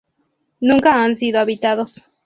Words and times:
Nunca 0.61 0.93
han 0.93 1.15
sido 1.15 1.37
habitados. 1.39 2.03